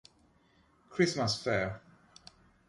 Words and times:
Christmas 0.89 1.37
Fair. 1.43 1.79